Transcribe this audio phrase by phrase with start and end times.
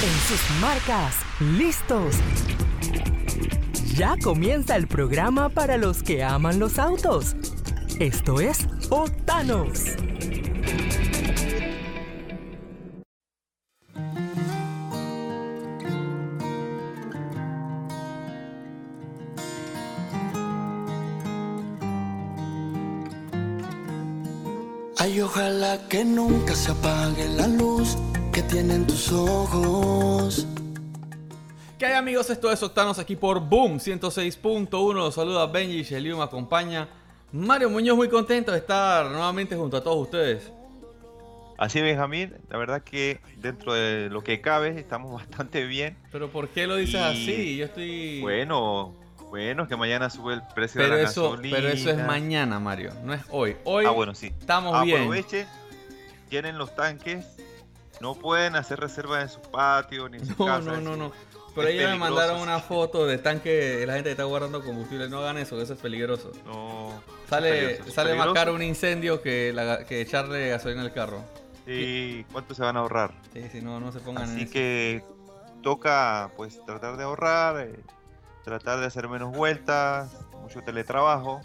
[0.00, 2.14] En sus marcas, listos.
[3.96, 7.34] Ya comienza el programa para los que aman los autos.
[7.98, 9.96] Esto es Octanos.
[24.96, 27.96] Ay, ojalá que nunca se apague la luz
[28.38, 30.46] que tienen tus ojos.
[31.76, 32.30] ¿Qué hay amigos?
[32.30, 34.94] Esto es Octanos aquí por Boom 106.1.
[34.94, 36.86] Los saluda Benji Sheliu, me acompaña
[37.32, 40.52] Mario Muñoz, muy contento de estar nuevamente junto a todos ustedes.
[41.56, 45.96] Así Benjamín, la verdad que dentro de lo que cabe estamos bastante bien.
[46.12, 46.98] Pero ¿por qué lo dices Y-
[47.32, 47.56] así?
[47.56, 48.20] Yo estoy...
[48.20, 48.94] Bueno,
[49.30, 51.56] bueno, que mañana sube el precio pero de la eso, gasolina.
[51.56, 53.56] pero eso es mañana, Mario, no es hoy.
[53.64, 54.28] Hoy Ah, bueno, sí.
[54.38, 54.98] estamos bien.
[55.02, 55.44] Aprovechen,
[56.30, 57.26] llenen los tanques.
[58.00, 60.64] No pueden hacer reservas en sus patios ni en sus No, casas.
[60.64, 61.12] no, no, no.
[61.54, 62.42] Por ahí me mandaron sí.
[62.42, 65.08] una foto de tanque de la gente que está guardando combustible.
[65.08, 66.30] No hagan eso, eso es peligroso.
[66.46, 71.24] No, Sale, peligroso, sale más caro un incendio que, la- que echarle gasolina al carro.
[71.66, 73.12] Sí, ¿cuánto se van a ahorrar?
[73.32, 74.52] Sí, si no, no se pongan en Así eso.
[74.52, 75.04] que
[75.62, 77.80] toca pues tratar de ahorrar, eh,
[78.44, 81.40] tratar de hacer menos vueltas, mucho teletrabajo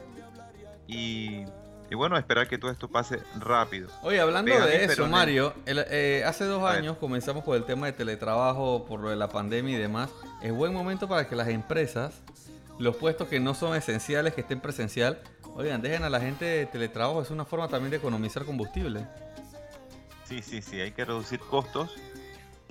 [0.88, 1.44] y,
[1.94, 3.88] y bueno, esperar que todo esto pase rápido.
[4.02, 5.08] Oye, hablando de eso.
[5.08, 9.16] Mario, el- eh, hace dos años comenzamos con el tema de teletrabajo por lo de
[9.16, 10.10] la pandemia y demás.
[10.42, 12.16] Es buen momento para que las empresas,
[12.80, 15.22] los puestos que no son esenciales, que estén presencial,
[15.54, 17.22] oigan, dejen a la gente de teletrabajo.
[17.22, 19.06] Es una forma también de economizar combustible.
[20.28, 21.92] Sí, sí, sí, hay que reducir costos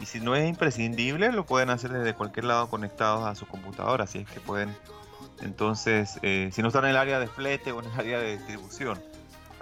[0.01, 4.03] y si no es imprescindible lo pueden hacer desde cualquier lado conectados a su computadora,
[4.03, 4.75] así es que pueden
[5.43, 8.37] entonces, eh, si no están en el área de flete o en el área de
[8.37, 9.01] distribución.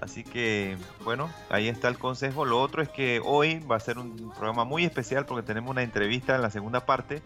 [0.01, 2.47] Así que, bueno, ahí está el consejo.
[2.47, 5.83] Lo otro es que hoy va a ser un programa muy especial porque tenemos una
[5.83, 7.23] entrevista en la segunda parte.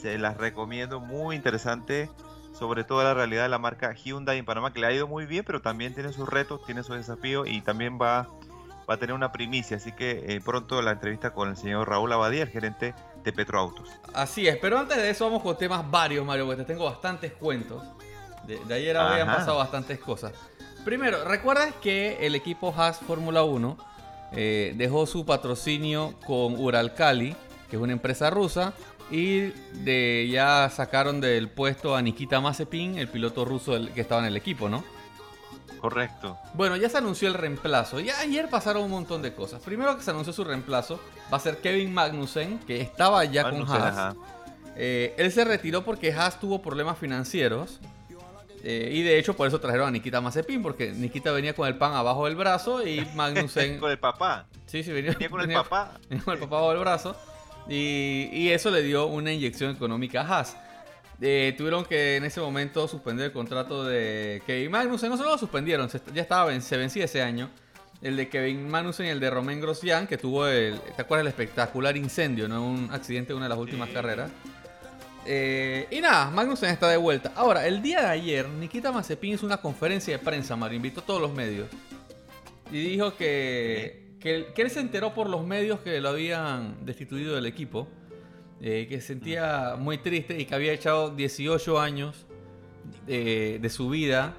[0.00, 2.10] Se las recomiendo, muy interesante,
[2.56, 5.26] sobre todo la realidad de la marca Hyundai en Panamá, que le ha ido muy
[5.26, 8.28] bien, pero también tiene sus retos, tiene sus desafíos y también va,
[8.88, 9.78] va a tener una primicia.
[9.78, 12.94] Así que eh, pronto la entrevista con el señor Raúl Abadía, el gerente
[13.24, 13.88] de Petroautos.
[14.14, 17.32] Así es, pero antes de eso vamos con temas varios, Mario, porque te tengo bastantes
[17.32, 17.82] cuentos.
[18.46, 19.38] De, de ayer habían Ajá.
[19.38, 20.32] pasado bastantes cosas.
[20.84, 23.76] Primero, ¿recuerdas que el equipo Haas Fórmula 1
[24.32, 27.36] eh, dejó su patrocinio con Uralkali,
[27.70, 28.72] que es una empresa rusa,
[29.10, 29.52] y
[29.84, 34.28] de, ya sacaron del puesto a Nikita Mazepin, el piloto ruso del- que estaba en
[34.28, 34.82] el equipo, ¿no?
[35.80, 36.38] Correcto.
[36.54, 38.00] Bueno, ya se anunció el reemplazo.
[38.00, 39.60] Ya ayer pasaron un montón de cosas.
[39.62, 41.00] Primero que se anunció su reemplazo
[41.32, 43.54] va a ser Kevin Magnussen, que estaba ya con
[43.84, 44.14] Haas.
[44.76, 47.80] Eh, él se retiró porque Haas tuvo problemas financieros.
[48.62, 51.76] Eh, y de hecho por eso trajeron a Nikita Mazepin, porque Nikita venía con el
[51.76, 53.78] pan abajo del brazo y Magnussen...
[53.78, 54.46] con el papá.
[54.66, 55.98] sí, sí, venía, Venía con el venía- papá.
[56.08, 57.16] venía con el papá abajo del brazo.
[57.68, 60.56] Y, y eso le dio una inyección económica a Haas.
[61.20, 65.08] Eh, tuvieron que en ese momento suspender el contrato de Kevin Magnussen.
[65.10, 67.50] No solo lo suspendieron, se- ya estaba, se vencía ese año.
[68.00, 71.22] El de Kevin Magnussen y el de Romain Grosjean, que tuvo el, ¿te acuerdas?
[71.22, 72.66] El espectacular incendio, ¿no?
[72.66, 73.94] Un accidente en una de las últimas Sí.
[73.94, 74.32] carreras.
[75.24, 77.32] Eh, y nada, Magnussen está de vuelta.
[77.36, 81.04] Ahora, el día de ayer, Nikita Mazepin hizo una conferencia de prensa, Mario, invitó a
[81.06, 81.68] todos los medios.
[82.72, 86.84] Y dijo que, que, él- que él se enteró por los medios que lo habían
[86.84, 87.88] destituido del equipo.
[88.64, 92.26] eh, que se sentía muy triste y que había echado 18 años
[93.06, 94.34] de, de su vida.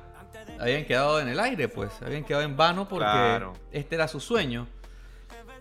[0.62, 1.92] Habían quedado en el aire, pues.
[2.02, 3.52] Habían quedado en vano porque Claro.
[3.74, 4.66] este era su sueño.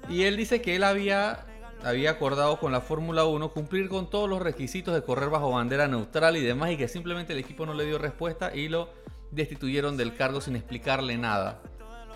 [0.08, 1.44] Y él dice que él había,
[1.84, 5.88] había acordado con la Fórmula 1 cumplir con todos los requisitos de correr bajo bandera
[5.88, 8.90] neutral y demás y que simplemente el equipo no le dio respuesta y lo
[9.30, 11.60] destituyeron del cargo sin explicarle nada.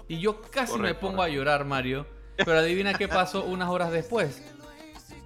[0.08, 2.06] Y yo casi me pongo a llorar, Mario.
[2.36, 4.42] Pero adivina qué pasó unas horas después.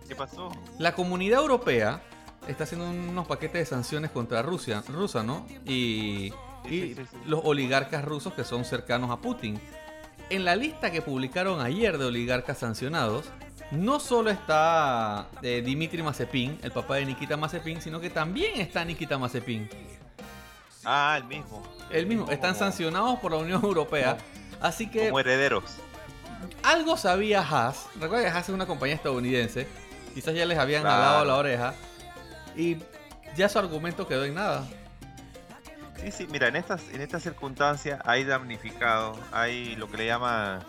[0.08, 0.50] ¿Qué pasó?
[0.78, 2.02] La comunidad europea
[2.46, 5.46] está haciendo unos paquetes de sanciones contra Rusia, Rusia ¿no?
[5.66, 6.32] Y,
[6.68, 6.96] y
[7.26, 9.60] los oligarcas rusos que son cercanos a Putin.
[10.30, 13.24] En la lista que publicaron ayer de oligarcas sancionados,
[13.70, 18.84] no solo está eh, Dmitry Mazepin, el papá de Nikita Mazepin, sino que también está
[18.84, 19.68] Nikita Mazepin.
[20.84, 21.62] Ah, el mismo.
[21.90, 24.16] El mismo, están sancionados por la Unión Europea.
[24.60, 25.64] Así que Como herederos.
[26.62, 27.86] algo sabía Haas.
[28.00, 29.66] Recuerda que Haas es una compañía estadounidense.
[30.14, 31.24] Quizás ya les habían Claro.
[31.24, 31.74] la oreja.
[32.56, 32.78] Y
[33.36, 34.66] ya su argumento quedó en nada.
[36.02, 40.60] Sí, sí, mira, en estas, en estas circunstancias hay damnificados, hay lo que le llama,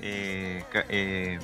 [0.00, 1.38] eh, eh,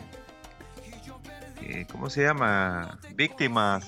[1.66, 2.98] eh, ¿cómo se llama?
[3.14, 3.86] Víctimas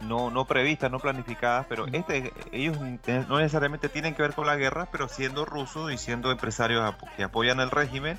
[0.00, 4.46] no, no previstas, no planificadas, pero este, ellos te- no necesariamente tienen que ver con
[4.46, 8.18] la guerra, pero siendo rusos y siendo empresarios que apoyan el régimen,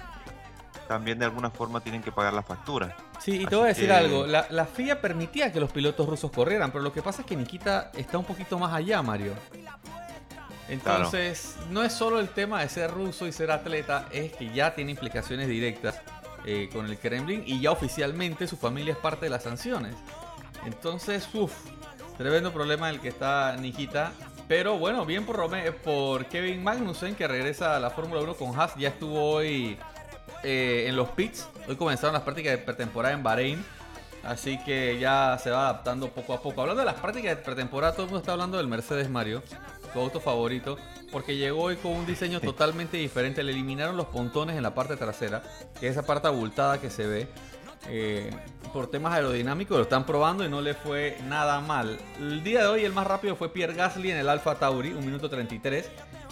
[0.88, 2.96] también de alguna forma tienen que pagar la factura.
[3.20, 4.26] Sí, y te Así voy a decir que- algo.
[4.26, 7.36] La, la FIA permitía que los pilotos rusos corrieran, pero lo que pasa es que
[7.36, 9.34] Nikita está un poquito más allá, Mario.
[10.70, 14.74] Entonces, no es solo el tema de ser ruso y ser atleta, es que ya
[14.74, 16.02] tiene implicaciones directas
[16.46, 19.96] eh, con el Kremlin y ya oficialmente su familia es parte de las sanciones.
[20.66, 21.54] Entonces, uff,
[22.18, 24.12] tremendo problema el que está Nikita.
[24.48, 28.60] Pero bueno, bien por, Rome- por Kevin Magnussen que regresa a la Fórmula 1 con
[28.60, 28.76] Haas.
[28.76, 29.78] Ya estuvo hoy
[30.44, 31.48] eh, en los pits.
[31.68, 33.66] Hoy comenzaron las prácticas de pretemporada en Bahrein.
[34.24, 36.62] Así que ya se va adaptando poco a poco.
[36.62, 39.44] Hablando de las prácticas de pretemporada, todo el mundo está hablando del Mercedes Mario,
[39.94, 40.78] tu auto favorito,
[41.12, 43.44] porque llegó hoy con un diseño totalmente diferente.
[43.44, 45.44] Le eliminaron los pontones en la parte trasera,
[45.80, 47.28] que es esa parte abultada que se ve.
[47.90, 48.30] eh,
[48.72, 52.00] por temas aerodinámicos lo están probando y no le fue nada mal.
[52.18, 55.02] El día de hoy el más rápido fue Pierre Gasly en el Alfa Tauri, 1
[55.02, 55.90] minuto 33,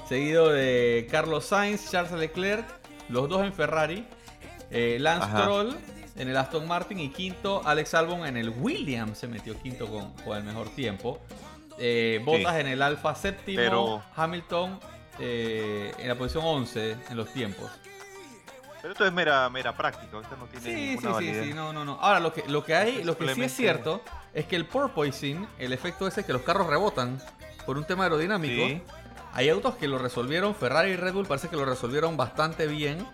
[0.08, 2.66] seguido de Carlos Sainz, Charles Leclerc,
[3.10, 4.08] los dos en Ferrari,
[4.72, 5.42] eh, Lance Ajá.
[5.42, 5.75] Stroll
[6.16, 10.13] en el Aston Martin y quinto Alex Albon en el Williams se metió quinto con,
[10.24, 11.19] con el mejor tiempo.
[11.83, 14.80] Eh, Bottas en el Alfa séptimo, Pero- Hamilton
[15.19, 17.72] eh, en la posición 11 en los tiempos.
[18.81, 21.45] Pero esto es mera, mera práctica, esto no tiene Sí, sí, ninguna sí, validez.
[21.48, 22.00] sí, no, no, no.
[22.01, 24.01] Ahora, lo que, lo que hay, lo que sí es cierto
[24.33, 27.19] es que el porpoising, el efecto ese que los carros rebotan
[27.66, 28.81] por un tema aerodinámico, Sí.
[29.34, 33.06] hay autos que lo resolvieron, Ferrari y Red Bull parece que lo resolvieron bastante bien.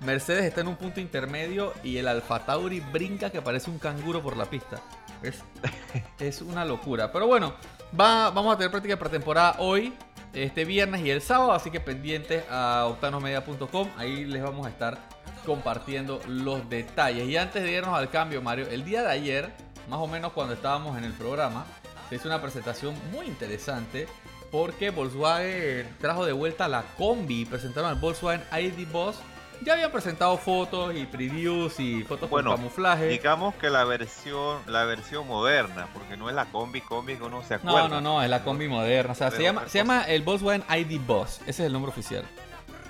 [0.00, 4.22] Mercedes está en un punto intermedio y el Alfa Tauri brinca que parece un canguro
[4.22, 4.80] por la pista.
[5.22, 5.42] Es,
[6.20, 7.10] es una locura.
[7.10, 7.54] Pero bueno,
[7.98, 9.94] va, vamos a tener práctica de pretemporada hoy,
[10.32, 13.88] este viernes y el sábado, así que pendientes a octanosmedia.com.
[13.96, 14.98] Ahí les vamos a estar
[15.46, 17.28] compartiendo los detalles.
[17.28, 19.52] Y antes de irnos al cambio, Mario, el día de ayer,
[19.88, 21.64] más o menos cuando estábamos en el programa,
[22.08, 24.06] se hizo una presentación muy interesante
[24.50, 27.44] porque Volkswagen trajo de vuelta la combi.
[27.44, 29.16] Presentaron al Volkswagen ID Boss.
[29.60, 33.08] Ya habían presentado fotos y previews y fotos Bueno, con camuflaje.
[33.08, 37.42] Digamos que la versión, la versión moderna, porque no es la combi combi que uno
[37.42, 37.88] se No, acuerda.
[37.88, 39.12] no, no, es la combi moderna.
[39.12, 41.40] O sea, se llama, se llama el Volkswagen ID Boss.
[41.40, 42.24] Ese es el nombre oficial.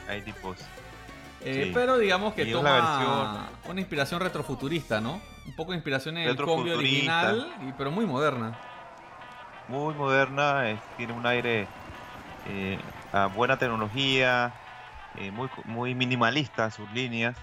[0.08, 0.58] Hay tipos.
[1.40, 1.70] Eh, Sí.
[1.72, 5.20] Pero digamos que Y es toma la una inspiración retrofuturista, ¿no?
[5.46, 8.58] Un poco de inspiración en el combi original, y- pero muy moderna.
[9.68, 11.66] Muy moderna, es- tiene un aire
[12.50, 12.78] eh,
[13.12, 14.52] a buena tecnología,
[15.20, 17.36] eh, muy, muy minimalista sus líneas.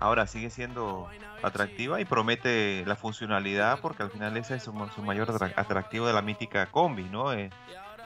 [0.00, 1.08] Ahora sigue siendo
[1.42, 6.06] atractiva y promete la funcionalidad porque al final ese es su, su mayor atra- atractivo
[6.06, 7.32] de la mítica combi, ¿no?
[7.32, 7.50] Eh,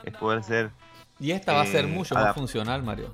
[0.04, 0.70] es poder ser...
[1.20, 3.12] Y esta va a ser Eh, mucho más funcional, Mario.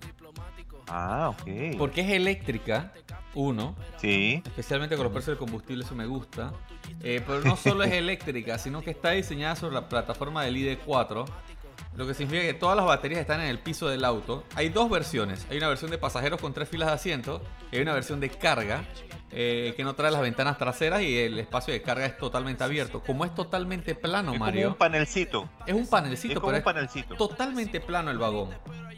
[0.89, 1.77] Ah, ok.
[1.79, 2.93] Porque es eléctrica,
[3.35, 3.75] uno.
[3.97, 6.53] Sí, Especialmente con los precios del combustible, eso me gusta.
[7.01, 11.25] Pero no solo es eléctrica, sino que está diseñada sobre la plataforma del ID4.
[11.97, 14.45] Lo que significa que todas las baterías están en el piso del auto.
[14.57, 15.47] Hay dos versiones.
[15.51, 17.41] Hay una versión de pasajeros con tres filas de asiento.
[17.71, 18.85] Y hay una versión de carga
[19.31, 23.01] eh, que no trae las ventanas traseras y el espacio de carga es totalmente abierto.
[23.03, 24.69] Como es totalmente plano, es Mario.
[24.71, 25.49] un panelcito.
[25.67, 28.51] es un panelcito, Es como pero un es totalmente plano el vagón.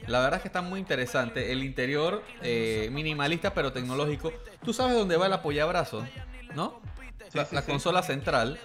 [0.06, 1.52] La verdad es que está muy interesante.
[1.52, 4.32] El interior eh, minimalista pero tecnológico.
[4.64, 6.06] Tú sabes dónde va el apoyabrazo,
[6.54, 6.80] ¿no?
[7.30, 7.70] Sí, La, sí, la sí.
[7.70, 8.58] consola central.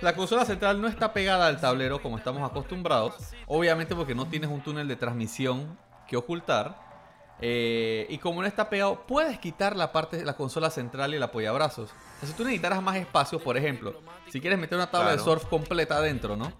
[0.00, 3.14] La consola central no está pegada al tablero como estamos acostumbrados.
[3.46, 6.84] Obviamente porque no tienes un túnel de transmisión que ocultar.
[7.40, 11.16] Eh, y como no está pegado, puedes quitar la parte de la consola central y
[11.16, 11.90] el apoyabrazos.
[11.90, 14.00] O sea, si tú necesitaras más espacio, por ejemplo,
[14.30, 16.52] si quieres meter una tabla de surf completa adentro, ¿no?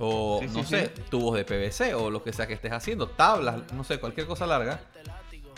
[0.00, 0.68] O Sí, no sí.
[0.70, 4.26] sé, tubos de PVC o lo que sea que estés haciendo, tablas, no sé, cualquier
[4.26, 4.80] cosa larga.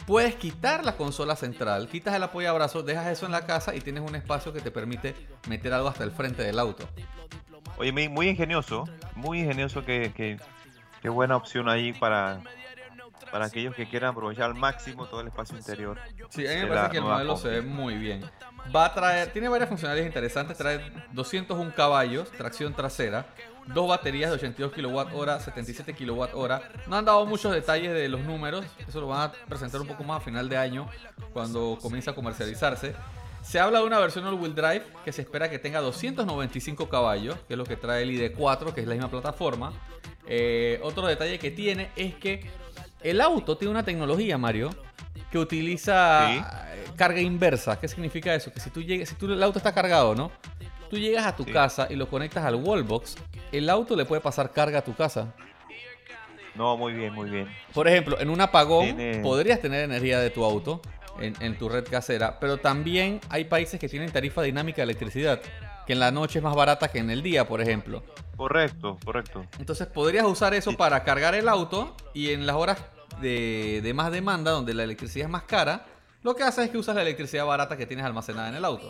[0.07, 4.03] Puedes quitar la consola central, quitas el apoyabrazo, dejas eso en la casa y tienes
[4.03, 5.15] un espacio que te permite
[5.49, 6.89] meter algo hasta el frente del auto.
[7.77, 10.13] Oye, muy, ingenioso, muy ingenioso, que-
[11.01, 12.41] qué buena opción ahí para,
[13.31, 15.99] para aquellos que quieran aprovechar al máximo todo el espacio interior.
[16.31, 18.23] Sí, a mí me parece que el modelo se ve muy bien.
[18.75, 20.81] Va a traer, tiene varias funcionalidades interesantes, trae
[21.13, 23.27] 201 caballos, tracción trasera,
[23.67, 26.89] dos baterías de 82 kWh, 77 kWh.
[26.89, 30.05] No han dado muchos detalles de los números, eso lo van a presentar un poco
[30.05, 30.89] más a final de año
[31.33, 32.95] cuando comienza a comercializarse.
[33.43, 37.55] Se habla de una versión all-wheel drive que se espera que tenga 295 caballos, que
[37.55, 39.73] es lo que trae el ID4, que es la misma plataforma.
[40.27, 42.49] Eh, otro detalle que tiene es que
[43.03, 44.71] el auto tiene una tecnología, Mario,
[45.31, 46.39] que utiliza Sí.
[46.39, 47.79] eh, carga inversa.
[47.79, 48.53] ¿Qué significa eso?
[48.53, 50.31] Que si tú llegas, si tú, el auto está cargado, ¿no?
[50.91, 51.53] Tú llegas a tu Sí.
[51.53, 53.17] casa y lo conectas al wallbox,
[53.53, 55.33] el auto le puede pasar carga a tu casa.
[56.57, 57.49] No, muy bien, muy bien.
[57.73, 60.83] Por ejemplo, en un apagón Tiene- podrías tener energía de tu auto
[61.21, 65.41] en, en tu red casera, pero también hay países que tienen tarifa dinámica de electricidad,
[65.91, 68.05] que en la noche es más barata que en el día, por ejemplo.
[68.37, 69.45] Correcto, correcto.
[69.59, 70.77] Entonces podrías usar eso Sí.
[70.77, 72.79] para cargar el auto y en las horas
[73.21, 75.85] de, de más demanda, donde la electricidad es más cara,
[76.23, 78.87] Lo que hace es que usas la electricidad barata que tienes almacenada en el auto.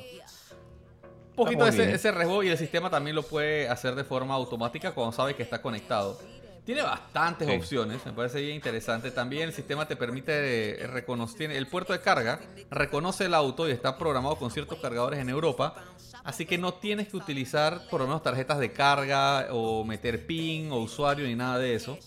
[1.30, 2.12] Un poquito ese, ese
[2.44, 6.18] y el sistema también lo puede hacer de forma automática cuando sabe que está conectado.
[6.64, 9.10] Tiene bastantes opciones, me parece bien interesante.
[9.10, 12.40] También el sistema te permite reconocer, el puerto de carga
[12.70, 15.74] reconoce el auto y está programado con ciertos cargadores en Europa.
[16.22, 20.70] Así que no tienes que utilizar por lo menos tarjetas de carga o meter PIN
[20.70, 21.98] o usuario ni nada de eso.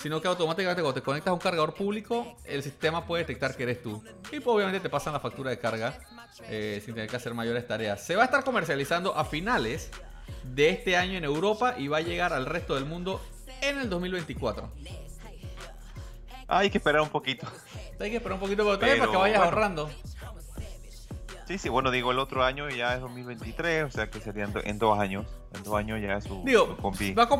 [0.00, 3.64] Sino que automáticamente cuando te conectas a un cargador público, el sistema puede detectar que
[3.64, 4.02] eres tú.
[4.30, 5.98] Y pues, obviamente te pasan la factura de carga
[6.48, 8.04] eh, sin tener que hacer mayores tareas.
[8.04, 9.90] Se va a estar comercializando a finales
[10.44, 13.20] de este año en Europa y va a llegar al resto del mundo
[13.62, 14.70] en el 2024.
[16.48, 17.46] Hay que esperar un poquito.
[18.00, 19.90] Hay que esperar un poquito para que vayas ahorrando.
[21.48, 24.78] Sí, sí, bueno, digo, el otro año ya es 2023, o sea que serían en
[24.78, 25.26] dos años.
[25.54, 26.76] En dos años ya es su, digo,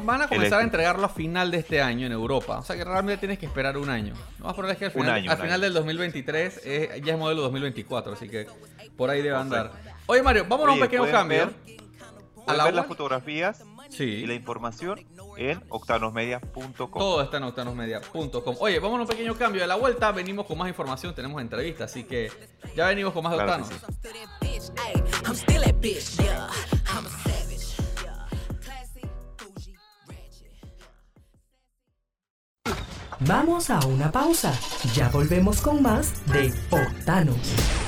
[0.03, 2.59] van a comenzar a entregarlo a final de este año en Europa.
[2.59, 4.15] O sea que realmente tienes que esperar un año.
[4.39, 6.63] No más probable es que al final, al final del 2023
[7.05, 8.47] ya es modelo 2024, así que
[8.97, 9.73] por ahí debe andar.
[10.07, 11.53] Oye, Mario, vámonos a un pequeño cambio.
[12.47, 13.63] a la ver las fotografías
[13.99, 15.00] y la información
[15.37, 16.90] en octanosmedia.com.
[16.90, 18.57] Todo está en octanosmedia.com.
[18.61, 19.61] Oye, vamos a un pequeño cambio.
[19.62, 22.30] De la vuelta venimos con más información, tenemos entrevistas, así que
[22.76, 23.68] ya venimos con más de Octanos.
[33.21, 34.52] Vamos a una pausa.
[34.95, 37.88] Ya volvemos con más de Octanos.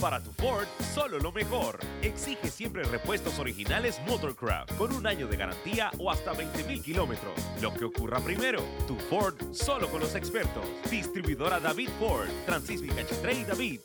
[0.00, 1.80] Para tu Ford, solo lo mejor.
[2.02, 7.34] Exige siempre repuestos originales Motorcraft con un año de garantía o hasta 20.000 kilómetros.
[7.60, 10.64] Lo que ocurra primero, tu Ford solo con los expertos.
[10.88, 13.80] Distribuidora David Ford, Francisco y David.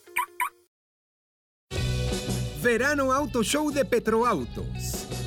[2.63, 4.65] Verano Auto Show de Petroautos.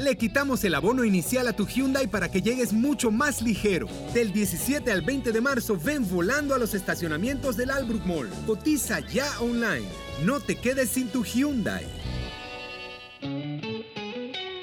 [0.03, 3.89] Le quitamos el abono inicial a tu Hyundai para que llegues mucho más ligero.
[4.15, 8.31] Del 17 al 20 de marzo ven volando a los estacionamientos del Albrook Mall.
[8.47, 9.87] Cotiza ya online.
[10.25, 11.85] No te quedes sin tu Hyundai.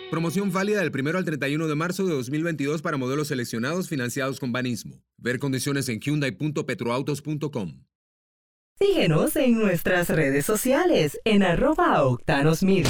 [0.10, 4.52] Promoción válida del 1 al 31 de marzo de 2022 para modelos seleccionados financiados con
[4.52, 5.00] Banismo.
[5.18, 7.84] Ver condiciones en hyundai.petroautos.com.
[8.80, 12.90] Síguenos en nuestras redes sociales en arroba octanosmedia.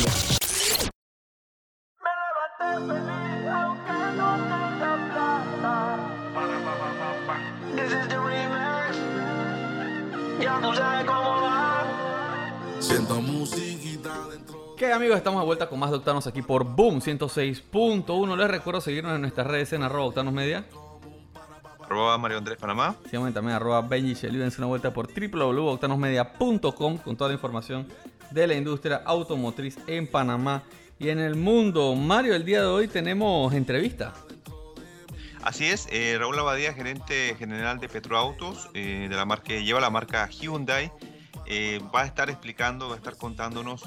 [14.78, 15.18] ¿Qué amigos?
[15.18, 18.38] Estamos de vuelta con más de Octanos aquí por Boom 106.1.
[18.38, 20.66] Les recuerdo seguirnos en nuestras redes en arroba Octanos Media.
[21.84, 22.96] Arroba Mario Andrés Panamá.
[23.10, 27.88] Síganme también arroba Benji Dense una vuelta por www.octanosmedia.com con toda la información
[28.32, 30.64] de la industria automotriz en Panamá
[31.00, 31.96] y en el mundo.
[31.96, 34.14] Mario, el día de hoy tenemos entrevista.
[35.44, 39.82] Así es, eh, Raúl Abadía, gerente general de Petroautos, eh, de la marca, que lleva
[39.82, 40.90] la marca Hyundai,
[41.46, 43.84] eh, va a estar explicando, va a estar contándonos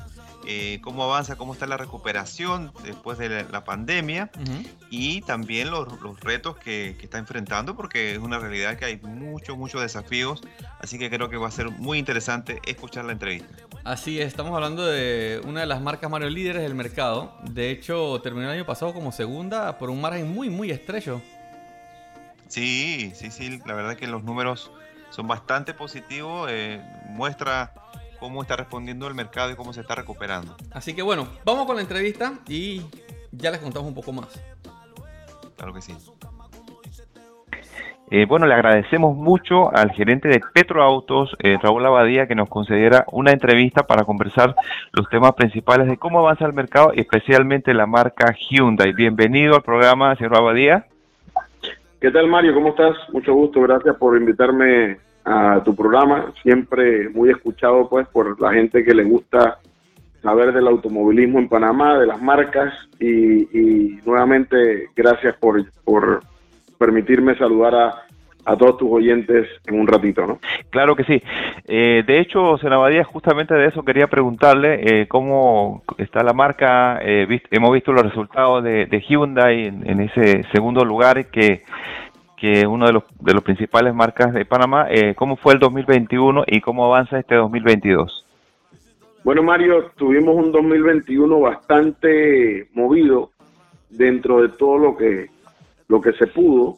[0.46, 4.30] eh, cómo avanza, cómo está la recuperación después de la, pandemia
[4.90, 5.88] y también los,
[6.20, 10.40] retos que, está enfrentando, porque es una realidad que hay muchos, muchos desafíos,
[10.78, 13.48] así que creo que va a ser muy interesante escuchar la entrevista.
[13.82, 18.20] Así es, estamos hablando de una de las marcas Mario líderes del mercado, de hecho
[18.22, 21.20] terminó el año pasado como segunda por un margen muy, muy estrecho.
[22.48, 24.70] Sí, sí, sí, la verdad que los números
[25.10, 27.72] son bastante positivos, eh, muestra
[28.18, 30.56] cómo está respondiendo el mercado y cómo se está recuperando.
[30.72, 32.82] Así que bueno, vamos con la entrevista y
[33.32, 34.40] ya les contamos un poco más.
[35.56, 35.94] Claro que sí.
[38.10, 43.04] Eh, bueno, le agradecemos mucho al gerente de Petroautos, eh, Raúl Abadía, que nos concediera
[43.10, 44.54] una entrevista para conversar
[44.92, 48.92] los temas principales de cómo avanza el mercado, especialmente la marca Hyundai.
[48.92, 50.86] Bienvenido al programa, señor Abadía.
[52.00, 52.54] ¿Qué tal, Mario?
[52.54, 52.94] ¿Cómo estás?
[53.12, 58.84] Mucho gusto, gracias por invitarme a tu programa, siempre muy escuchado pues por la gente
[58.84, 59.58] que le gusta
[60.22, 66.22] saber del automovilismo en Panamá, de las marcas y, nuevamente gracias por, por
[66.78, 68.06] permitirme saludar a,
[68.46, 70.38] a todos tus oyentes en un ratito, ¿no?
[70.70, 71.20] Claro que sí.
[71.66, 77.00] Eh, de hecho, Senabadía, justamente de eso quería preguntarle eh, cómo está la marca.
[77.02, 81.64] Eh, hemos visto los resultados de, Hyundai en, ese segundo lugar que
[82.36, 84.86] que es uno de los, de los principales marcas de Panamá.
[84.90, 88.24] Eh, ¿Cómo fue el 2021 y cómo avanza este 2022?
[89.24, 93.30] Bueno, Mario, tuvimos un 2021 bastante movido
[93.90, 95.26] dentro de todo lo que,
[95.88, 96.76] lo que se pudo.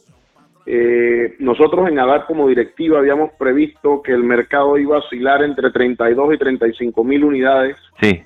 [0.65, 5.71] Eh, nosotros en ADAR como directiva habíamos previsto que el mercado iba a oscilar entre
[5.71, 7.77] 32 y 35 mil unidades.
[8.01, 8.23] Sí.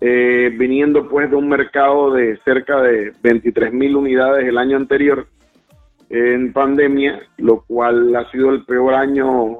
[0.00, 5.26] Eh, viniendo pues de un mercado de cerca de 23 mil unidades el año anterior
[6.10, 9.58] en pandemia, lo cual ha sido el peor año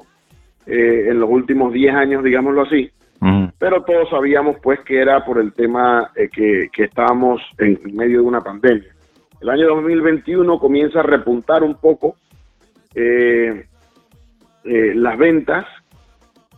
[0.67, 2.91] eh, en los últimos 10 años, digámoslo así,
[3.59, 8.21] pero todos sabíamos pues que era por el tema eh, que, que, estábamos en medio
[8.21, 8.95] de una pandemia.
[9.41, 12.17] El año 2021 comienza a repuntar un poco
[12.95, 13.65] eh,
[14.63, 15.65] las ventas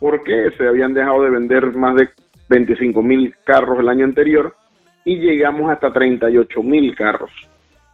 [0.01, 2.09] porque se habían dejado de vender más de
[2.49, 4.55] 25 mil carros el año anterior
[5.05, 7.31] y llegamos hasta 38 mil carros.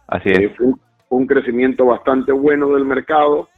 [0.07, 0.55] Así es.
[0.55, 0.79] fue un
[1.27, 3.49] crecimiento bastante bueno del mercado.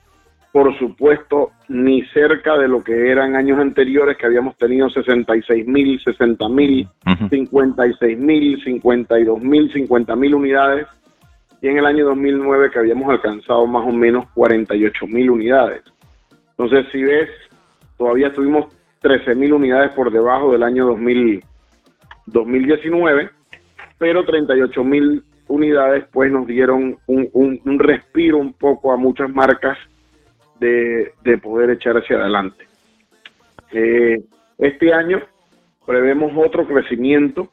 [0.51, 6.00] Por supuesto, ni cerca de lo que eran años anteriores, que habíamos tenido 66 mil,
[6.01, 6.88] 60 mil,
[7.29, 10.88] 56 mil, 52 mil, 50 mil unidades,
[11.62, 15.81] y en el año 2009 que habíamos alcanzado más o menos 48 mil unidades.
[16.57, 17.29] Entonces, si ves,
[17.97, 18.67] todavía tuvimos
[19.01, 21.43] 13 mil unidades por debajo del año 2000,
[22.27, 23.29] 2019,
[23.97, 29.77] pero 38 mil unidades pues nos dieron un, un respiro un poco a muchas marcas
[30.59, 32.65] de, poder echar hacia adelante.
[33.71, 34.23] Eh,
[34.57, 35.21] este año
[35.85, 37.49] prevemos otro crecimiento.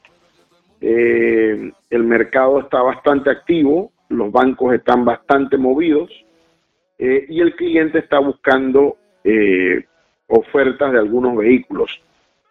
[0.80, 6.10] Eh, el mercado está bastante activo, los bancos están bastante movidos
[6.98, 8.96] eh, y el cliente está buscando
[10.26, 12.02] ofertas de algunos vehículos.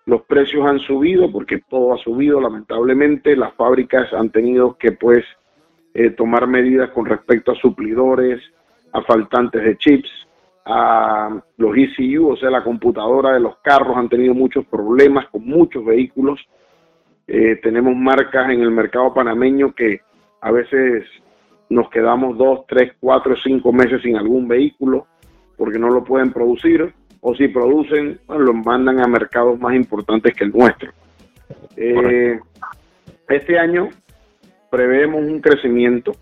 [0.05, 3.35] Los precios han subido porque todo ha subido, lamentablemente.
[3.35, 5.23] Las fábricas han tenido que pues
[6.17, 8.41] tomar medidas con respecto a suplidores,
[8.93, 10.09] a faltantes de chips,
[10.65, 15.45] a los ECU, o sea, la computadora de los carros, han tenido muchos problemas con
[15.45, 16.39] muchos vehículos.
[17.27, 20.01] Eh, tenemos marcas en el mercado panameño que
[20.41, 21.05] a veces
[21.69, 25.07] nos quedamos dos, tres, cuatro, cinco meses sin algún vehículo
[25.57, 30.33] porque no lo pueden producir o si producen, bueno, los mandan a mercados más importantes
[30.35, 30.91] que el nuestro.
[31.77, 32.39] Eh,
[33.29, 33.89] este año
[34.69, 36.13] prevemos un crecimiento.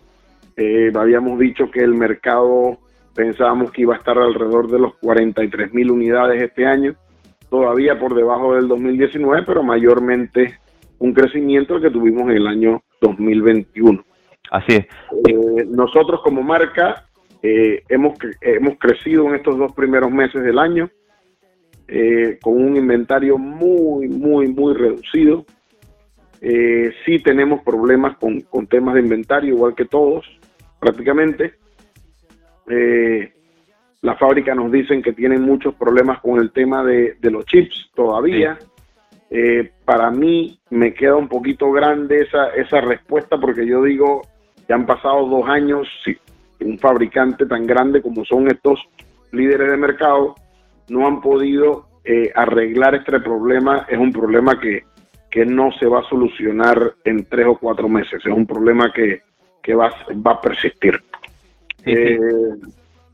[0.55, 2.77] Eh, habíamos dicho que el mercado
[3.19, 6.95] Pensábamos que iba a estar alrededor de los 43 mil unidades este año,
[7.49, 10.57] todavía por debajo del 2019, pero mayormente
[10.99, 14.05] un crecimiento que tuvimos en el año 2021.
[14.51, 14.85] Así es.
[15.27, 17.07] Eh, nosotros como marca
[17.41, 20.89] eh, hemos, hemos crecido en estos dos primeros meses del año
[21.89, 25.45] eh, con un inventario muy, muy, muy reducido.
[26.39, 30.25] sí tenemos problemas con, con temas de inventario, igual que todos,
[30.79, 31.55] prácticamente.
[32.69, 33.33] Eh,
[34.01, 38.57] la fábrica nos dicen que tienen muchos problemas con el tema de, los chips todavía.
[39.29, 44.21] Eh, para mí me queda un poquito grande esa, esa respuesta porque yo digo,
[44.65, 46.17] que han pasado dos años, si
[46.63, 48.79] un fabricante tan grande como son estos
[49.31, 50.35] líderes de mercado
[50.89, 54.83] no han podido eh, arreglar este problema, es un problema que,
[55.29, 59.21] que, no se va a solucionar en tres o cuatro meses, es un problema que,
[59.61, 59.93] que va,
[60.25, 61.01] va a persistir.
[61.85, 62.19] Eh,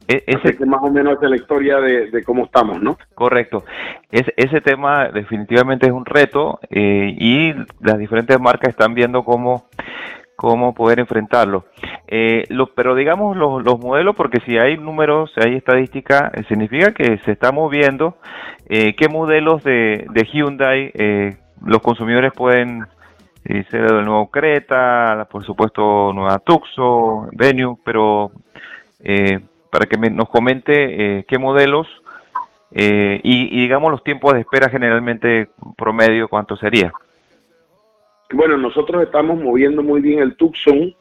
[0.08, 2.98] e-, ese que más o menos es la historia de, cómo estamos, ¿no?
[3.16, 3.64] Correcto.
[4.12, 9.66] ese tema definitivamente es un reto eh, y las diferentes marcas están viendo cómo
[10.36, 11.66] cómo poder enfrentarlo.
[12.08, 12.46] Eh,
[12.76, 17.18] pero digamos los, los, modelos, porque si hay números, si hay estadística, eh, significa que
[17.20, 18.18] se está moviendo.
[18.68, 20.92] ¿Qué modelos de, de Hyundai
[21.64, 22.86] los consumidores pueden
[23.70, 28.32] ser el nuevo Creta, por supuesto nueva Tucson, Venue, pero
[29.04, 31.88] eh, para que nos comente eh, qué modelos
[32.72, 36.92] eh, y, digamos los tiempos de espera generalmente promedio, cuánto sería.
[38.34, 40.94] Bueno, nosotros estamos moviendo muy bien el Tucson,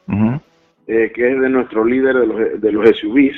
[0.86, 3.36] que es de nuestro líder de los, de los SUVs.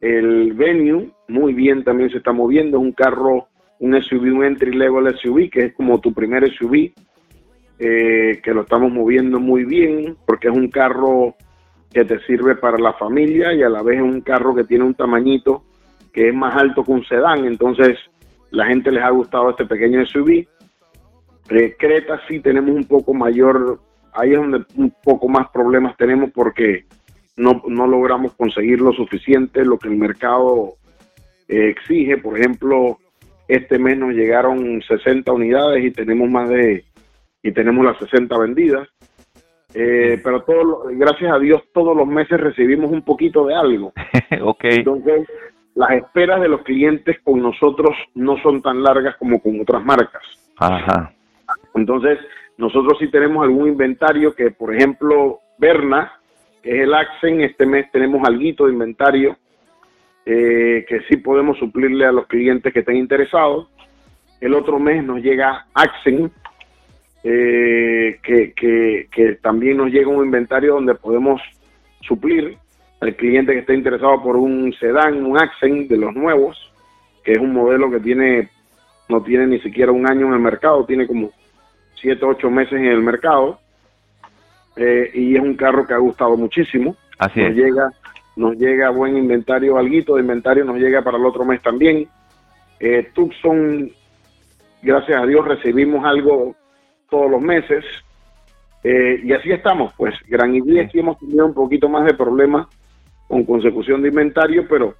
[0.00, 3.48] El Venue, muy bien, también se está moviendo, es un carro,
[3.80, 6.92] un SUV, un entry level SUV, que es como tu primer SUV,
[7.78, 11.34] que lo estamos moviendo muy bien, porque es un carro
[11.92, 14.84] que te sirve para la familia y a la vez es un carro que tiene
[14.84, 15.64] un tamañito
[16.12, 17.98] que es más alto que un sedán, entonces
[18.50, 20.46] la gente les ha gustado este pequeño SUV.
[21.50, 23.80] Eh, Creta sí tenemos un poco mayor,
[24.12, 26.84] ahí es donde un poco más problemas tenemos porque
[27.36, 30.74] no, no logramos conseguir lo suficiente, lo que el mercado
[31.48, 32.18] eh, exige.
[32.18, 32.98] Por ejemplo,
[33.46, 36.84] este mes nos llegaron 60 unidades y tenemos más de,
[37.42, 38.88] y tenemos las 60 vendidas.
[39.74, 43.92] Eh, pero todo, gracias a Dios todos los meses recibimos un poquito de algo.
[44.42, 44.78] okay.
[44.78, 45.28] Entonces,
[45.74, 50.22] las esperas de los clientes con nosotros no son tan largas como con otras marcas.
[50.56, 51.12] Ajá.
[51.74, 52.18] Entonces,
[52.56, 56.12] nosotros sí tenemos algún inventario que, por ejemplo, Berna,
[56.62, 59.36] que es el Accent, este mes tenemos algo de inventario
[60.26, 63.68] eh, que sí podemos suplirle a los clientes que estén interesados.
[64.40, 66.32] El otro mes nos llega Accent,
[67.24, 71.40] eh, que, que, también nos llega un inventario donde podemos
[72.02, 72.58] suplir
[73.00, 76.56] al cliente que esté interesado por un sedán, un Accent de los nuevos,
[77.24, 78.50] que es un modelo que tiene
[79.08, 81.30] no tiene ni siquiera un año en el mercado, tiene como
[82.00, 83.58] 7, 8 meses en el mercado.
[84.76, 86.96] Eh, y es un carro que ha gustado muchísimo.
[87.18, 87.56] Así nos es.
[87.56, 87.92] llega,
[88.36, 92.06] nos llega buen inventario, alguito de inventario nos llega para el otro mes también.
[92.78, 93.90] Eh, Tucson,
[94.82, 96.54] gracias a Dios, recibimos algo
[97.10, 97.84] todos los meses.
[98.84, 100.14] Eh, y así estamos, pues.
[100.28, 102.68] Gran y aquí hemos tenido un poquito más de problemas
[103.26, 104.94] con consecución de inventario, pero,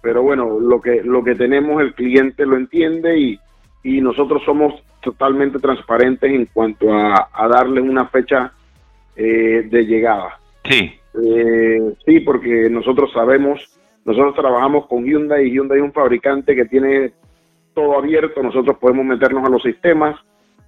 [0.00, 3.40] pero bueno, lo que, lo que tenemos el cliente lo entiende y,
[3.88, 8.52] y nosotros somos totalmente transparentes en cuanto a, a darle una fecha
[9.16, 10.38] eh, de llegada.
[10.64, 13.58] Sí, Eh, sí, porque nosotros sabemos,
[14.04, 17.12] nosotros trabajamos con Hyundai y Hyundai es un fabricante que tiene
[17.74, 20.16] todo abierto, nosotros podemos meternos a los sistemas,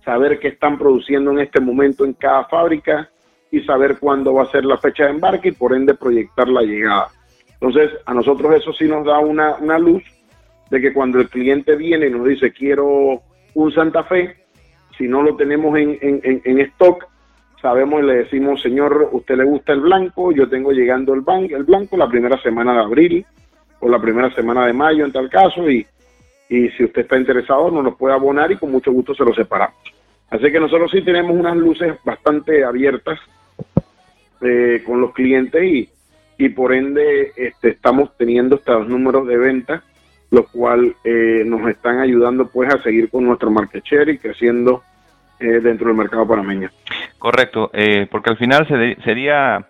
[0.04, 3.10] saber qué están produciendo en este momento en cada fábrica
[3.52, 6.62] y saber cuándo va a ser la fecha de embarque y por ende proyectar la
[6.62, 7.08] llegada.
[7.60, 10.02] Entonces, a nosotros eso sí nos da una, una luz
[10.70, 13.22] de que cuando el cliente viene y nos dice quiero
[13.54, 14.36] un Santa Fe,
[14.96, 17.06] si no lo tenemos en, en, en, en stock,
[17.60, 21.44] sabemos y le decimos, señor, usted le gusta el blanco, yo tengo llegando el, ban
[21.50, 23.26] el blanco la primera semana de abril
[23.80, 25.86] o la primera semana de mayo en tal caso y,
[26.48, 29.34] y si usted está interesado nos lo puede abonar y con mucho gusto se lo
[29.34, 29.76] separamos.
[30.30, 33.18] Así que nosotros sí tenemos unas luces bastante abiertas
[34.40, 35.88] eh, con los clientes y,
[36.38, 39.82] y por ende este, estamos teniendo estos números de venta,
[40.30, 44.82] los cuales eh, nos están ayudando pues a seguir con nuestro market share y creciendo
[45.40, 46.68] eh, dentro del mercado panameño.
[47.18, 49.66] correcto, eh, porque al final se sería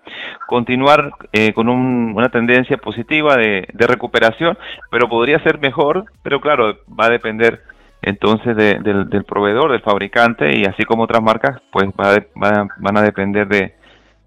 [0.46, 4.57] continuar eh, con un- una tendencia positiva de, de recuperación,
[4.90, 7.62] pero podría ser mejor, pero claro, va a depender
[8.03, 12.66] entonces de- del, del proveedor, del fabricante, y así como otras marcas, pues va va-
[12.79, 13.75] van a depender de,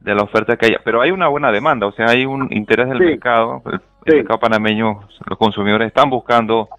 [0.04, 0.80] de la oferta que haya.
[0.84, 3.04] Pero hay una buena demanda, o sea, hay un interés del Sí.
[3.06, 4.16] mercado, el, Sí.
[4.18, 6.70] mercado panameño, los consumidores están buscando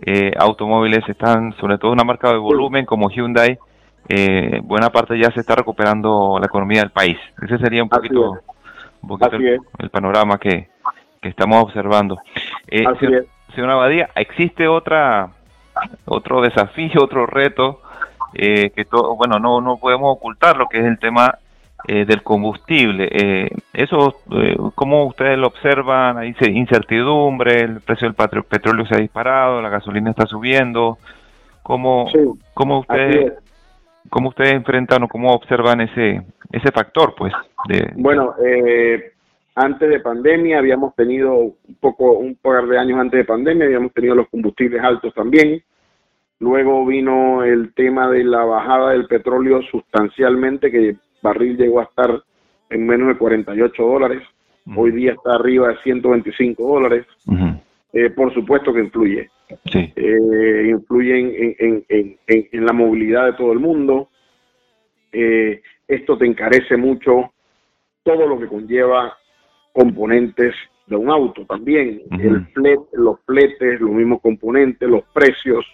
[0.00, 3.58] eh, automóviles, están sobre todo una marca de volumen como Hyundai,
[4.10, 7.16] eh, buena parte ya se está recuperando la economía del país.
[7.42, 8.38] Ese sería un poquito,
[9.00, 9.36] un poquito
[9.78, 10.68] el, panorama que,
[11.22, 12.18] que estamos observando.
[12.68, 13.54] Eh, Así señor, es.
[13.54, 15.30] señor Abadía, ¿existe otra
[16.04, 17.80] otro desafío, otro reto
[18.34, 21.38] eh, que todo, bueno, no, no podemos ocultar lo que es el tema
[21.86, 23.08] eh, del combustible.
[23.10, 26.18] Eh, eso, eh, ¿cómo ustedes lo observan?
[26.18, 30.98] Hay ce- incertidumbre, el precio del petróleo se ha disparado, la gasolina está subiendo.
[31.62, 32.18] ¿Cómo, Sí,
[32.54, 33.32] cómo ustedes es.
[34.08, 36.22] cómo ustedes enfrentan o cómo observan ese
[36.52, 37.32] ese factor, pues?
[37.68, 39.12] De, Bueno, eh,
[39.56, 43.92] antes de pandemia habíamos tenido un poco, un par de años antes de pandemia, habíamos
[43.92, 45.60] tenido los combustibles altos también.
[46.38, 52.22] Luego vino el tema de la bajada del petróleo sustancialmente, que barril llegó a estar
[52.70, 54.22] en menos de 48 dólares.
[54.66, 54.80] Ujú.
[54.82, 57.06] Hoy día está arriba de 125 dólares.
[57.92, 59.30] Eh, por supuesto que influye.
[59.72, 64.08] Sí, eh, influyen en, en- en- en- la movilidad de todo el mundo.
[65.12, 67.32] Eh, esto te encarece mucho
[68.02, 69.16] todo lo que conlleva
[69.72, 70.54] componentes
[70.86, 72.02] de un auto también.
[72.20, 75.64] El flet, los fletes, los mismos componentes, los precios,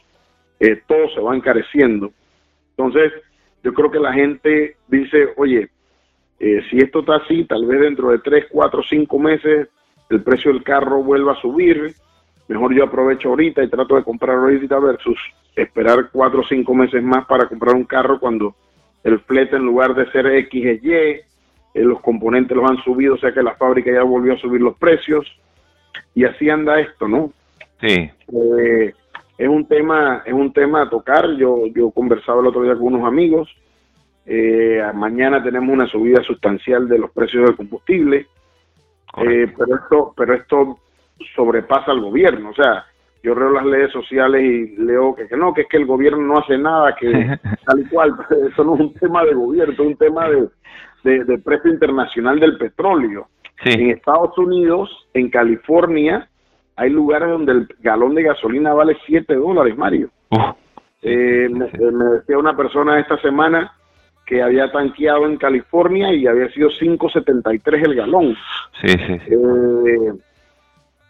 [0.60, 2.12] eh, todo se va encareciendo.
[2.70, 3.12] Entonces,
[3.62, 5.70] yo creo que la gente dice, oye,
[6.40, 9.68] eh, si esto está así, tal vez dentro de 3, 4, 5 meses
[10.10, 11.94] el precio del carro vuelva a subir,
[12.48, 15.18] mejor yo aprovecho ahorita y trato de comprar ahorita versus
[15.56, 18.54] esperar 4 o 5 meses más para comprar un carro cuando
[19.04, 21.22] el flete en lugar de ser X es Y, eh,
[21.74, 24.76] los componentes los han subido, o sea que la fábrica ya volvió a subir los
[24.76, 25.26] precios
[26.14, 27.32] y así anda esto, ¿no?
[27.80, 28.92] sí, Eh,
[29.42, 31.28] es un tema es un tema a tocar.
[31.36, 33.48] Yo yo conversaba el otro día con unos amigos.
[34.24, 38.28] Eh, mañana tenemos una subida sustancial de los precios del combustible.
[39.16, 40.78] Eh, pero esto pero esto
[41.34, 42.50] sobrepasa al gobierno.
[42.50, 42.86] O sea
[43.24, 46.22] yo leo las redes sociales y leo que, que no que es que el gobierno
[46.22, 47.10] no hace nada que
[47.66, 48.14] tal y cual.
[48.52, 50.48] Eso no es un tema de gobierno es un tema de,
[51.02, 53.26] de, de precio internacional del petróleo.
[53.64, 56.28] En Estados Unidos, en California,
[56.82, 60.10] hay lugares donde el galón de gasolina vale 7 dólares, Mario.
[61.00, 63.72] Eh, me, eh, me decía una persona esta semana
[64.26, 68.36] que había tanqueado en California y había sido 5.73 el galón.
[68.80, 69.34] sí, sí, sí.
[69.34, 70.12] Eh,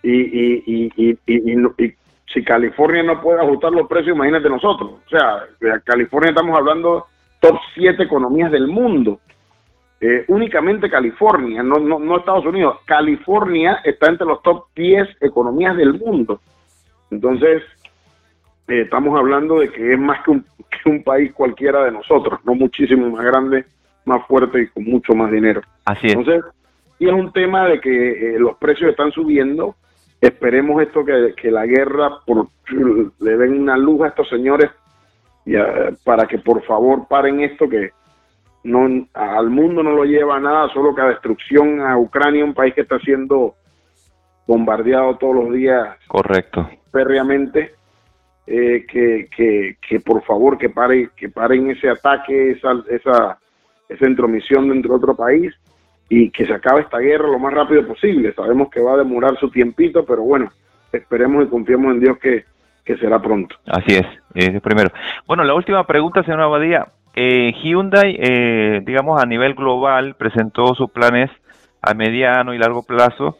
[0.04, 1.94] y, y, y, y,
[2.26, 4.90] si California no puede ajustar los precios, imagínate nosotros.
[5.06, 5.44] O sea,
[5.84, 7.06] California estamos hablando
[7.40, 9.20] top 7 economías del mundo.
[10.04, 12.80] Eh, únicamente California, no, no, no Estados Unidos.
[12.84, 16.40] California está entre los top 10 economías del mundo.
[17.12, 17.62] Entonces,
[18.66, 22.40] eh, estamos hablando de que es más que un, que un país cualquiera de nosotros,
[22.44, 23.64] no muchísimo más grande,
[24.04, 25.60] más fuerte y con mucho más dinero.
[25.84, 26.14] Así es.
[26.14, 26.44] Entonces,
[26.98, 29.76] sí es un tema de que eh, los precios están subiendo
[30.20, 32.46] esperemos esto que, que la guerra por,
[33.20, 34.70] le den una luz a estos señores
[35.44, 35.54] y
[36.04, 37.90] para que por favor paren esto que
[38.64, 42.54] no al mundo no lo lleva a nada, solo que a destrucción a Ucrania, un
[42.54, 43.54] país que está siendo
[44.46, 45.96] bombardeado todos los días.
[46.08, 46.68] Correcto.
[46.90, 47.74] Férreamente.
[48.44, 53.38] Eh, que, que, que, por favor que pare que paren ese ataque esa esa
[53.88, 55.54] esa intromisión dentro de otro país
[56.08, 59.38] y que se acabe esta guerra lo más rápido posible sabemos que va a demorar
[59.38, 60.50] su tiempito pero bueno
[60.90, 62.44] esperemos y confiemos en Dios que,
[62.84, 64.90] que será pronto así es, es primero
[65.24, 70.90] bueno la última pregunta señor Abadía eh, Hyundai eh, digamos a nivel global presentó sus
[70.90, 71.30] planes
[71.82, 73.38] a mediano y largo plazo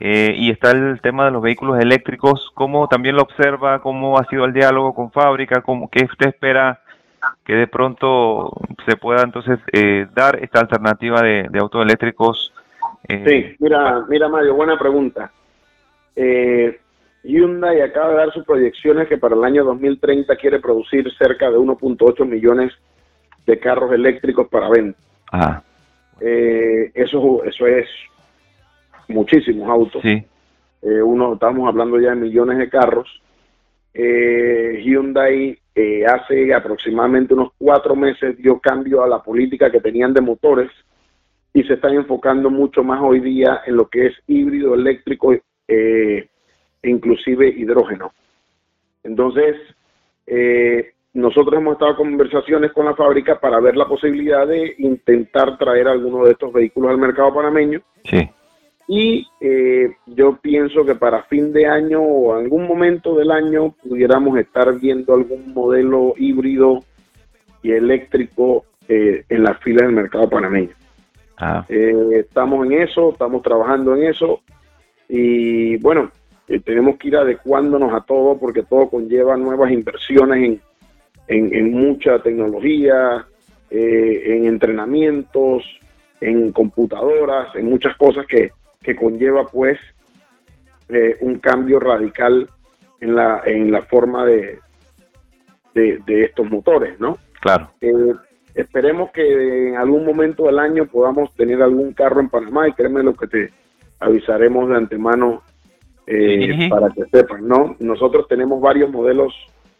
[0.00, 3.78] eh, y está el tema de los vehículos eléctricos, ¿cómo también lo observa?
[3.78, 5.62] ¿Cómo ha sido el diálogo con fábrica?
[5.62, 6.80] ¿Cómo, ¿Qué usted espera
[7.44, 8.52] que de pronto
[8.86, 12.52] se pueda entonces eh, dar esta alternativa de, autos eléctricos?
[13.06, 15.30] Eh, sí, mira, mira Mario, buena pregunta.
[17.22, 21.56] Hyundai acaba de dar sus proyecciones que para el año 2030 quiere producir cerca de
[21.56, 22.93] 1.8 millones de
[23.60, 24.98] carros eléctricos para venta.
[26.20, 27.86] eso, eso es
[29.08, 30.02] muchísimos autos.
[30.02, 30.24] Sí.
[30.82, 33.08] Eh, uno, estamos hablando ya de millones de carros.
[33.94, 40.12] Eh, Hyundai eh, hace aproximadamente unos cuatro meses dio cambio a la política que tenían
[40.12, 40.70] de motores
[41.52, 45.32] y se están enfocando mucho más hoy día en lo que es híbrido eléctrico
[45.66, 46.28] e
[46.82, 48.12] inclusive hidrógeno.
[49.04, 49.56] Entonces,
[51.14, 55.88] nosotros hemos estado en conversaciones con la fábrica para ver la posibilidad de intentar traer
[55.88, 57.80] algunos de estos vehículos al mercado panameño.
[58.04, 58.28] Sí
[58.86, 64.38] y eh, yo pienso que para fin de año o algún momento del año pudiéramos
[64.38, 66.80] estar viendo algún modelo híbrido
[67.62, 70.74] y eléctrico eh, en la fila del mercado panameño.
[71.38, 71.64] Ah.
[71.68, 74.40] Eh, estamos en eso, estamos trabajando en eso
[75.08, 76.10] y bueno,
[76.64, 80.60] tenemos que ir adecuándonos a todo porque todo conlleva nuevas inversiones en,
[81.28, 83.26] en mucha tecnología,
[83.70, 85.64] en entrenamientos,
[86.20, 88.50] en computadoras, en muchas cosas que,
[88.82, 89.78] que conlleva pues
[90.88, 92.48] eh, un cambio radical
[93.00, 94.58] en la, en la forma de,
[95.74, 97.18] de, estos motores, ¿no?
[97.40, 97.70] Claro.
[97.80, 98.14] Eh,
[98.54, 103.02] esperemos que en algún momento del año podamos tener algún carro en Panamá y créeme
[103.02, 103.50] lo que te
[103.98, 105.42] avisaremos de antemano
[106.06, 107.76] eh, para que sepan, ¿no?
[107.80, 109.34] Nosotros tenemos varios modelos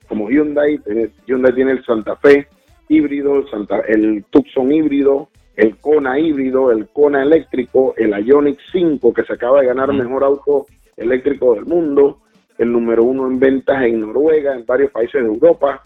[0.09, 0.81] como Hyundai,
[1.27, 2.47] Hyundai tiene el Santa Fe
[2.88, 9.14] híbrido, el, Santa, el Tucson híbrido, el Kona híbrido, el Kona eléctrico, el Ioniq 5
[9.14, 12.19] que se acaba de ganar mejor auto eléctrico del mundo,
[12.59, 15.83] el número uno en ventas en Noruega, en varios países de Europa,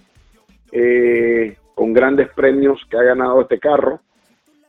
[0.73, 4.01] eh, con grandes premios que ha ganado este carro.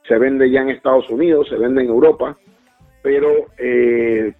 [0.07, 2.37] Se vende ya en Estados Unidos, se vende en Europa,
[3.01, 4.33] pero eh,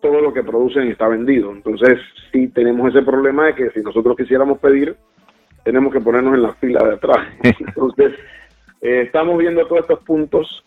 [0.00, 1.50] todo lo que producen está vendido.
[1.52, 1.98] Entonces
[2.32, 4.96] sí tenemos ese problema de que si nosotros quisiéramos pedir,
[5.64, 7.28] tenemos que ponernos en la fila de atrás.
[7.60, 8.12] Entonces
[8.80, 10.64] eh, estamos viendo todos estos puntos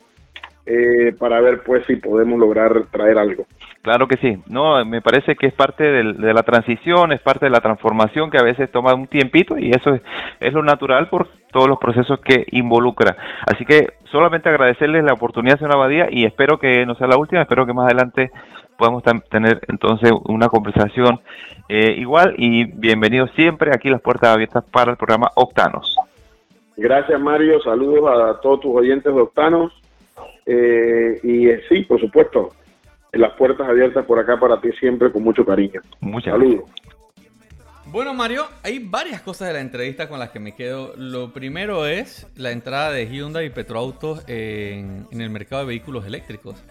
[0.65, 3.45] eh, para ver pues si podemos lograr traer algo.
[3.81, 7.49] Claro que sí, no, me parece que es parte de la transición, es parte de
[7.49, 9.99] la transformación que a veces toma un tiempito y eso
[10.39, 13.17] es, lo natural por todos los procesos que involucra.
[13.45, 17.41] Así que solamente agradecerles la oportunidad, señora Abadía, y espero que no sea la última,
[17.41, 18.31] espero que más adelante
[18.77, 21.21] podamos tener entonces una conversación
[21.69, 25.95] eh, igual y bienvenidos siempre aquí las puertas abiertas para el programa Octanos.
[26.75, 27.61] Gracias, Mario.
[27.61, 29.71] Saludos a todos tus oyentes doctanos.
[30.45, 32.49] Eh, y eh, sí, por supuesto,
[33.11, 35.81] las puertas abiertas por acá para ti siempre con mucho cariño.
[36.01, 36.69] Muchas Saludos.
[37.85, 40.93] Bueno, Mario, hay varias cosas de la entrevista con las que me quedo.
[40.97, 46.05] Lo primero es la entrada de Hyundai y Petroautos en, en el mercado de vehículos
[46.05, 46.63] eléctricos.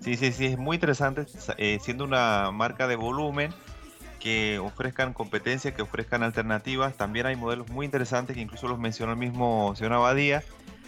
[0.00, 1.26] Sí, sí, sí, es muy interesante,
[1.58, 3.52] eh, siendo una marca de volumen
[4.20, 6.96] que ofrezcan competencia, que ofrezcan alternativas.
[6.96, 10.42] También hay modelos muy interesantes que incluso los mencionó el mismo señor Abadía.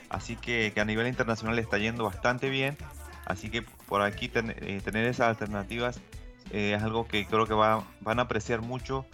[0.09, 2.77] Así que, a nivel internacional está yendo bastante bien.
[3.25, 6.01] Así que por aquí eh, tener esas alternativas
[6.51, 9.07] eh, es algo que creo que va, van a apreciar mucho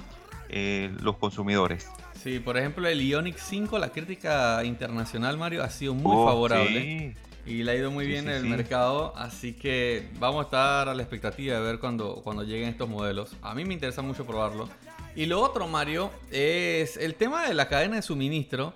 [0.48, 1.88] eh, los consumidores.
[2.20, 7.14] Sí, por ejemplo el Ioniq 5, la crítica internacional, Mario, ha sido muy oh, favorable.
[7.48, 10.94] Y le ha ido muy bien en el mercado, así que vamos a estar a
[10.94, 13.34] la expectativa de ver cuando, cuando lleguen estos modelos.
[13.40, 14.68] A mí me interesa mucho probarlo.
[15.16, 18.74] Y lo otro, Mario, es el tema de la cadena de suministro,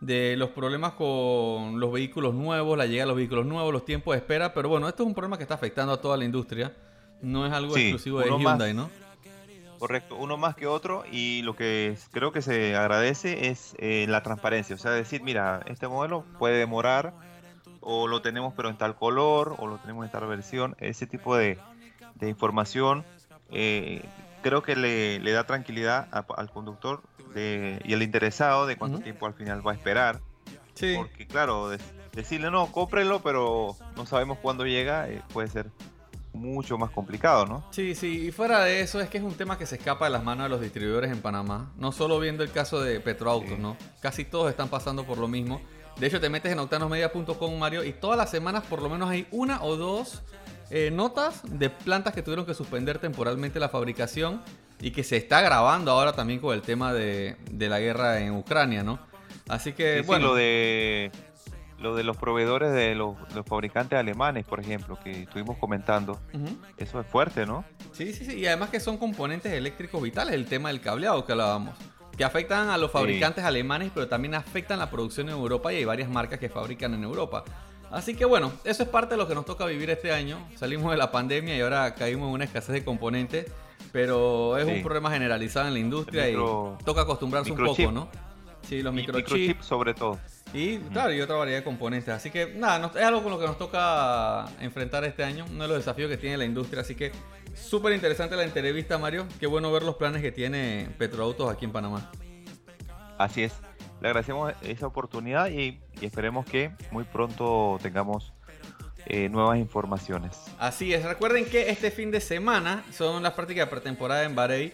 [0.00, 4.14] de los problemas con los vehículos nuevos, la llegada de los vehículos nuevos, los tiempos
[4.14, 4.54] de espera.
[4.54, 6.72] Pero bueno, esto es un problema que está afectando a toda la industria.
[7.22, 8.88] No es algo exclusivo de Hyundai, ¿no?
[9.80, 14.22] Correcto, uno más que otro y lo que creo que se agradece es eh, la
[14.22, 17.14] transparencia, o sea, decir, mira, este modelo puede demorar
[17.82, 21.36] o lo tenemos pero en tal color, o lo tenemos en tal versión, ese tipo
[21.36, 21.58] de,
[22.14, 23.04] de información.
[23.50, 24.02] Eh,
[24.42, 27.02] creo que le, le da tranquilidad a- al conductor
[27.34, 30.20] de- y al interesado de cuánto tiempo al final va a esperar.
[30.74, 30.94] Sí.
[30.96, 31.78] Porque claro, de-
[32.12, 35.70] decirle no, cómprelo, pero no sabemos cuándo llega, eh, puede ser
[36.34, 37.62] mucho más complicado, ¿no?
[37.72, 40.10] Sí, sí, y fuera de eso es que es un tema que se escapa de
[40.12, 41.70] las manos de los distribuidores en Panamá.
[41.76, 43.56] No solo viendo el caso de Petroautos, Sí.
[43.58, 43.76] ¿no?
[44.00, 45.60] Casi todos están pasando por lo mismo.
[45.98, 49.26] De hecho, te metes en octanosmedia.com, Mario, y todas las semanas por lo menos hay
[49.30, 50.22] una o dos
[50.70, 54.42] eh, notas de plantas que tuvieron que suspender temporalmente la fabricación
[54.80, 58.32] y que se está grabando ahora también con el tema de, de la guerra en
[58.32, 58.98] Ucrania, ¿no?
[59.48, 61.12] Así que, Sí, sí, bueno, lo de
[61.82, 66.20] lo de los proveedores de los, los fabricantes alemanes, por ejemplo, que estuvimos comentando,
[66.78, 67.64] eso es fuerte, ¿no?
[67.92, 68.38] Sí, sí, sí.
[68.38, 71.76] Y además que son componentes eléctricos vitales, el tema del cableado que hablábamos.
[72.16, 75.84] Que afectan a los fabricantes alemanes, pero también afectan la producción en Europa y hay
[75.84, 77.44] varias marcas que fabrican en Europa.
[77.90, 80.38] Así que bueno, eso es parte de lo que nos toca vivir este año.
[80.56, 83.46] Salimos de la pandemia y ahora caímos en una escasez de componentes,
[83.92, 84.72] pero es Sí.
[84.72, 88.08] un problema generalizado en la industria micro- y toca acostumbrarse un poco, ¿no?
[88.68, 89.30] Sí, los microchips.
[89.32, 90.18] microchip sobre todo.
[90.54, 92.10] Y claro, y otra variedad de componentes.
[92.14, 95.68] Así que nada, es algo con lo que nos toca enfrentar este año, uno de
[95.68, 96.82] los desafíos que tiene la industria.
[96.82, 97.10] Así que
[97.54, 99.26] súper interesante la entrevista, Mario.
[99.40, 102.10] Qué bueno ver los planes que tiene Petroautos aquí en Panamá.
[103.18, 103.52] Así es.
[104.00, 108.32] Le agradecemos esa oportunidad y, y esperemos que muy pronto tengamos
[109.06, 110.38] eh, nuevas informaciones.
[110.58, 114.72] Así es, recuerden que este fin de semana son las prácticas de pretemporada en Bahrein.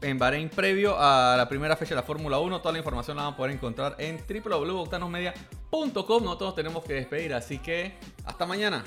[0.00, 2.60] En Bahrein previo a la primera fecha de la Fórmula 1.
[2.60, 5.90] Toda la información la van a poder encontrar en www.octanosmedia.com.
[6.24, 8.84] Nosotros nos tenemos que despedir, así que hasta mañana.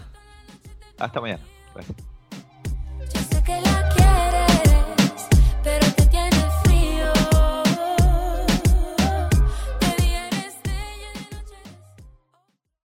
[0.98, 1.44] Hasta mañana.
[1.74, 2.17] Gracias.